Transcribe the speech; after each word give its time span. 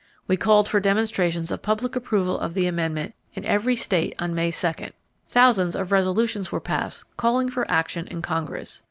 We 0.25 0.35
called 0.35 0.67
for 0.67 0.79
demonstrations. 0.79 1.51
of 1.51 1.61
public 1.61 1.95
approval 1.95 2.39
of 2.39 2.55
the 2.55 2.65
amendment 2.65 3.13
in 3.35 3.45
every 3.45 3.75
state 3.75 4.15
on 4.17 4.33
May 4.33 4.49
2. 4.49 4.71
Thousands 5.27 5.75
of 5.75 5.91
resolutions 5.91 6.51
were 6.51 6.59
passed 6.59 7.05
calling 7.17 7.49
for 7.49 7.69
action 7.69 8.07
in 8.07 8.23
Congress. 8.23 8.79